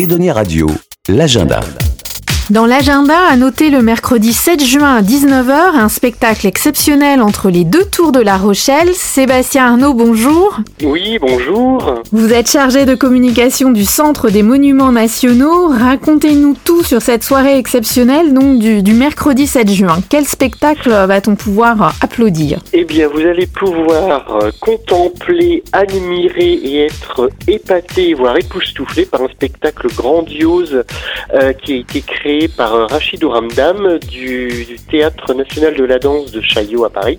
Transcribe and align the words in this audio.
Edonia 0.00 0.32
Radio, 0.32 0.66
l'agenda. 1.08 1.89
Dans 2.50 2.66
l'agenda, 2.66 3.16
à 3.30 3.36
noter 3.36 3.70
le 3.70 3.80
mercredi 3.80 4.32
7 4.32 4.64
juin 4.64 4.96
à 4.96 5.02
19h, 5.02 5.76
un 5.78 5.88
spectacle 5.88 6.48
exceptionnel 6.48 7.22
entre 7.22 7.48
les 7.48 7.62
deux 7.62 7.84
tours 7.84 8.10
de 8.10 8.18
La 8.18 8.36
Rochelle. 8.36 8.92
Sébastien 8.92 9.66
Arnaud, 9.66 9.94
bonjour. 9.94 10.58
Oui, 10.82 11.20
bonjour. 11.20 12.02
Vous 12.10 12.32
êtes 12.32 12.50
chargé 12.50 12.86
de 12.86 12.96
communication 12.96 13.70
du 13.70 13.84
Centre 13.84 14.30
des 14.30 14.42
Monuments 14.42 14.90
Nationaux. 14.90 15.68
Racontez-nous 15.68 16.56
tout 16.64 16.82
sur 16.82 17.00
cette 17.02 17.22
soirée 17.22 17.56
exceptionnelle 17.56 18.34
donc 18.34 18.58
du, 18.58 18.82
du 18.82 18.94
mercredi 18.94 19.46
7 19.46 19.70
juin. 19.70 19.98
Quel 20.08 20.24
spectacle 20.24 20.90
va-t-on 20.90 21.36
pouvoir 21.36 21.94
applaudir? 22.00 22.58
Eh 22.72 22.82
bien, 22.82 23.06
vous 23.06 23.20
allez 23.20 23.46
pouvoir 23.46 24.38
euh, 24.42 24.50
contempler, 24.58 25.62
admirer 25.70 26.54
et 26.54 26.86
être 26.86 27.30
épaté, 27.46 28.14
voire 28.14 28.36
époustouflé 28.36 29.04
par 29.04 29.22
un 29.22 29.28
spectacle 29.28 29.86
grandiose 29.94 30.82
euh, 31.34 31.52
qui 31.52 31.74
a 31.74 31.76
été 31.76 32.00
créé 32.00 32.39
par 32.48 32.88
Rachid 32.88 33.22
Ouramdam 33.24 33.98
du, 33.98 34.64
du 34.64 34.76
Théâtre 34.76 35.34
National 35.34 35.74
de 35.74 35.84
la 35.84 35.98
Danse 35.98 36.32
de 36.32 36.40
Chaillot 36.40 36.84
à 36.84 36.90
Paris, 36.90 37.18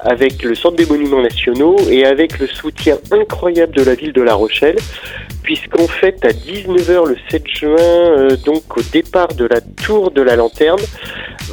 avec 0.00 0.42
le 0.42 0.54
Centre 0.54 0.76
des 0.76 0.86
Monuments 0.86 1.22
Nationaux 1.22 1.76
et 1.90 2.04
avec 2.04 2.38
le 2.38 2.46
soutien 2.46 2.98
incroyable 3.10 3.74
de 3.74 3.82
la 3.82 3.94
ville 3.94 4.12
de 4.12 4.22
La 4.22 4.34
Rochelle, 4.34 4.76
puisqu'en 5.42 5.88
fait, 5.88 6.24
à 6.24 6.28
19h 6.28 7.08
le 7.08 7.16
7 7.30 7.48
juin, 7.48 7.76
euh, 7.78 8.36
donc 8.36 8.76
au 8.76 8.82
départ 8.92 9.28
de 9.28 9.46
la 9.46 9.60
Tour 9.60 10.10
de 10.10 10.22
la 10.22 10.36
Lanterne, 10.36 10.80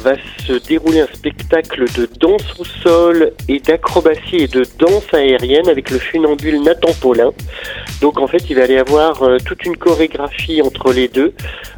va 0.02 0.14
se 0.46 0.52
dérouler 0.66 1.00
un 1.00 1.06
spectacle 1.12 1.84
de 1.96 2.08
danse 2.18 2.58
au 2.58 2.64
sol 2.64 3.32
et 3.48 3.58
d'acrobatie 3.60 4.36
et 4.36 4.48
de 4.48 4.64
danse 4.78 5.12
aérienne 5.12 5.68
avec 5.68 5.90
le 5.90 5.98
funambule 5.98 6.62
Nathan 6.62 6.92
Paulin. 7.00 7.30
Donc 8.00 8.20
en 8.20 8.26
fait, 8.26 8.44
il 8.50 8.56
va 8.56 8.66
y 8.66 8.76
avoir 8.76 9.22
euh, 9.22 9.38
toute 9.44 9.64
une 9.64 9.76
chorégraphie 9.76 10.62
entre 10.62 10.92
les 10.92 11.08
deux, 11.08 11.32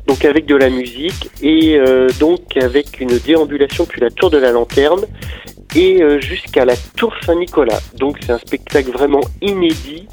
donc 0.06 0.24
avec 0.24 0.46
de 0.46 0.56
la 0.56 0.70
musique 0.70 1.30
et 1.42 1.76
euh, 1.76 2.08
donc 2.18 2.56
avec 2.56 3.00
une 3.00 3.18
déambulation 3.18 3.86
puis 3.86 4.00
la 4.00 4.10
tour 4.10 4.30
de 4.30 4.38
la 4.38 4.50
lanterne 4.50 5.04
et 5.74 6.02
euh, 6.02 6.20
jusqu'à 6.20 6.64
la 6.64 6.74
tour 6.96 7.14
Saint-Nicolas. 7.24 7.80
Donc 7.94 8.18
c'est 8.20 8.32
un 8.32 8.38
spectacle 8.38 8.90
vraiment 8.90 9.20
inédit 9.42 10.06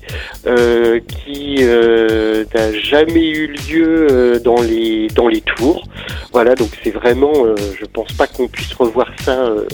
euh, 0.47 0.99
qui 0.99 1.57
euh, 1.61 2.45
n'a 2.53 2.71
jamais 2.73 3.29
eu 3.29 3.47
lieu 3.47 4.07
euh, 4.11 4.39
dans 4.39 4.61
les 4.61 5.07
dans 5.07 5.27
les 5.27 5.41
tours. 5.41 5.83
Voilà, 6.31 6.55
donc 6.55 6.69
c'est 6.83 6.91
vraiment, 6.91 7.33
euh, 7.45 7.55
je 7.79 7.85
pense 7.85 8.11
pas 8.11 8.27
qu'on 8.27 8.47
puisse 8.47 8.73
revoir 8.73 9.07
ça 9.23 9.45
euh, 9.45 9.65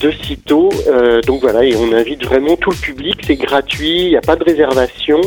de 0.00 0.10
sitôt. 0.10 0.68
Donc 1.26 1.40
voilà, 1.40 1.64
et 1.64 1.74
on 1.74 1.92
invite 1.92 2.24
vraiment 2.24 2.56
tout 2.56 2.70
le 2.70 2.76
public. 2.76 3.20
C'est 3.26 3.36
gratuit, 3.36 4.02
il 4.02 4.10
n'y 4.10 4.16
a 4.16 4.20
pas 4.20 4.36
de 4.36 4.44
réservation 4.44 5.20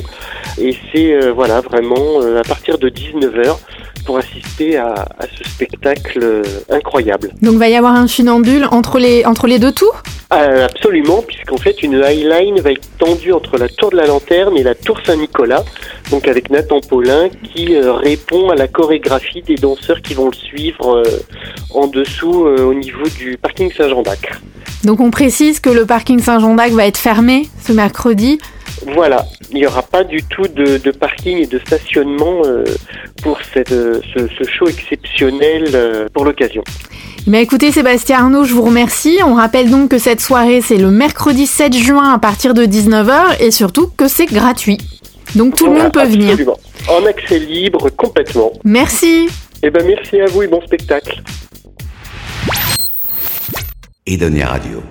et 0.59 0.75
c'est 0.91 1.13
euh, 1.13 1.31
voilà 1.31 1.61
vraiment 1.61 2.21
euh, 2.21 2.39
à 2.39 2.43
partir 2.43 2.77
de 2.77 2.89
19h 2.89 3.57
pour 4.05 4.17
assister 4.17 4.77
à, 4.77 4.93
à 4.93 5.25
ce 5.37 5.43
spectacle 5.49 6.19
euh, 6.21 6.43
incroyable. 6.69 7.31
Donc 7.41 7.55
va 7.55 7.69
y 7.69 7.75
avoir 7.75 7.95
un 7.95 8.07
funambule 8.07 8.65
entre 8.71 8.99
les, 8.99 9.25
entre 9.25 9.47
les 9.47 9.59
deux 9.59 9.71
tours? 9.71 10.01
Euh, 10.33 10.65
absolument, 10.65 11.21
puisqu'en 11.21 11.57
fait 11.57 11.83
une 11.83 11.95
highline 11.95 12.61
va 12.61 12.71
être 12.71 12.87
tendue 12.97 13.33
entre 13.33 13.57
la 13.57 13.67
tour 13.67 13.91
de 13.91 13.97
la 13.97 14.05
lanterne 14.05 14.57
et 14.57 14.63
la 14.63 14.75
tour 14.75 14.97
Saint-Nicolas, 15.05 15.65
donc 16.09 16.25
avec 16.25 16.49
Nathan 16.49 16.79
Paulin 16.79 17.27
qui 17.53 17.75
euh, 17.75 17.91
répond 17.91 18.49
à 18.49 18.55
la 18.55 18.69
chorégraphie 18.69 19.41
des 19.41 19.55
danseurs 19.55 20.01
qui 20.01 20.13
vont 20.13 20.29
le 20.29 20.35
suivre 20.35 20.99
euh, 20.99 21.03
en 21.71 21.87
dessous 21.87 22.45
euh, 22.45 22.63
au 22.63 22.73
niveau 22.73 23.03
du 23.17 23.37
parking 23.37 23.69
Saint-Jean 23.73 24.03
d'Acre. 24.03 24.39
Donc 24.85 25.01
on 25.01 25.11
précise 25.11 25.59
que 25.59 25.69
le 25.69 25.85
parking 25.85 26.19
Saint-Jean 26.19 26.55
d'Acre 26.55 26.75
va 26.75 26.85
être 26.85 26.97
fermé 26.97 27.49
ce 27.61 27.73
mercredi? 27.73 28.39
Voilà, 28.95 29.25
il 29.51 29.57
n'y 29.57 29.65
aura 29.67 29.83
pas 29.83 30.03
du 30.03 30.23
tout 30.23 30.47
de, 30.47 30.77
de 30.77 30.91
parking 30.91 31.37
et 31.37 31.47
de 31.47 31.59
stationnement 31.59 32.41
euh, 32.45 32.63
pour 33.21 33.39
cette, 33.53 33.71
euh, 33.71 33.99
ce, 34.15 34.27
ce 34.27 34.49
show 34.49 34.67
exceptionnel 34.67 35.69
euh, 35.73 36.07
pour 36.13 36.25
l'occasion. 36.25 36.63
Mais 37.27 37.43
écoutez 37.43 37.71
Sébastien 37.71 38.19
Arnaud, 38.19 38.45
je 38.45 38.53
vous 38.53 38.63
remercie. 38.63 39.19
On 39.25 39.35
rappelle 39.35 39.69
donc 39.69 39.91
que 39.91 39.97
cette 39.99 40.21
soirée 40.21 40.61
c'est 40.61 40.77
le 40.77 40.89
mercredi 40.89 41.45
7 41.45 41.73
juin 41.73 42.13
à 42.13 42.19
partir 42.19 42.53
de 42.53 42.63
19h 42.65 43.41
et 43.41 43.51
surtout 43.51 43.89
que 43.95 44.07
c'est 44.07 44.25
gratuit. 44.25 44.77
Donc 45.35 45.55
tout 45.55 45.67
le 45.67 45.73
monde 45.73 45.91
peut 45.91 46.03
venir. 46.03 46.29
absolument. 46.31 46.57
En 46.89 47.05
accès 47.05 47.39
libre, 47.39 47.89
complètement. 47.89 48.51
Merci. 48.63 49.29
Eh 49.63 49.69
ben 49.69 49.85
merci 49.85 50.19
à 50.19 50.25
vous 50.25 50.41
et 50.41 50.47
bon 50.47 50.61
spectacle. 50.61 51.21
Edonia 54.07 54.47
Radio. 54.47 54.81